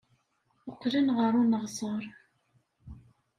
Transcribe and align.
Qqlen 0.73 1.07
ɣer 1.17 1.33
uneɣsar. 1.41 2.03